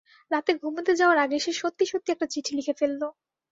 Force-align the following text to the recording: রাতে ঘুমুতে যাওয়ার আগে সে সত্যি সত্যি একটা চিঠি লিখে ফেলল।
রাতে 0.31 0.51
ঘুমুতে 0.61 0.93
যাওয়ার 0.99 1.17
আগে 1.25 1.37
সে 1.39 1.51
সত্যি 1.61 1.85
সত্যি 1.91 2.09
একটা 2.11 2.27
চিঠি 2.33 2.51
লিখে 2.57 2.73
ফেলল। 2.79 3.01